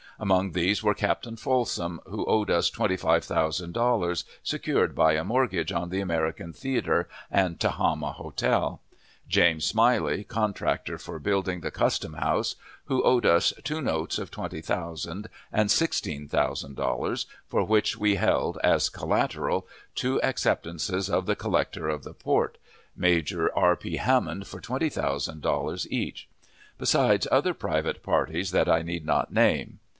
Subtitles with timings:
[0.19, 5.23] Among these were Captain Folsom, who owed us twenty five thousand dollars, secured by a
[5.23, 8.79] mortgage on the American Theatre and Tehama Hotel;
[9.27, 14.61] James Smiley, contractor for building the Custom House, who owed us two notes of twenty
[14.61, 21.35] thousand and sixteen thousand dollars, for which we held, as collateral, two acceptances of the
[21.35, 22.59] collector of the port,
[22.95, 23.75] Major R.
[23.75, 23.97] P.
[23.97, 26.27] Hammond, for twenty thousand dollars each;
[26.77, 29.79] besides other private parties that I need not name.